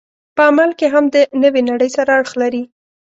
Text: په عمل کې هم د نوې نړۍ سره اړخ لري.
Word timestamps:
په 0.35 0.41
عمل 0.49 0.69
کې 0.79 0.87
هم 0.93 1.05
د 1.13 1.15
نوې 1.43 1.61
نړۍ 1.69 1.89
سره 1.97 2.11
اړخ 2.19 2.31
لري. 2.41 2.63